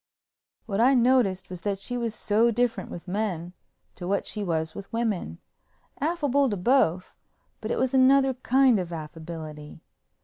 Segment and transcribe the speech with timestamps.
[0.65, 3.53] What I noticed was that she was so different with men
[3.93, 7.13] to what she was with women—affable to both,
[7.61, 9.83] but it was another kind of affability.